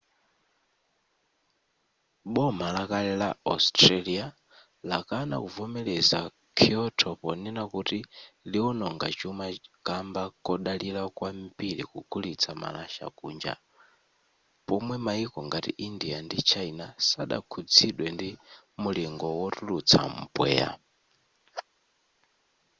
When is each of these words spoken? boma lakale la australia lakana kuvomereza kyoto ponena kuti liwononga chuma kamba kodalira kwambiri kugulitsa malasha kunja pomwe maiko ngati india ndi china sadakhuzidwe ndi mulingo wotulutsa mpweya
boma 2.33 2.67
lakale 2.75 3.13
la 3.23 3.29
australia 3.53 4.25
lakana 4.89 5.35
kuvomereza 5.43 6.19
kyoto 6.59 7.09
ponena 7.21 7.63
kuti 7.73 7.99
liwononga 8.51 9.07
chuma 9.19 9.45
kamba 9.87 10.23
kodalira 10.45 11.03
kwambiri 11.17 11.83
kugulitsa 11.91 12.51
malasha 12.61 13.05
kunja 13.17 13.53
pomwe 14.67 14.95
maiko 15.07 15.39
ngati 15.47 15.71
india 15.87 16.17
ndi 16.25 16.37
china 16.49 16.85
sadakhuzidwe 17.09 18.07
ndi 18.15 18.29
mulingo 18.81 19.27
wotulutsa 19.39 19.99
mpweya 20.17 20.69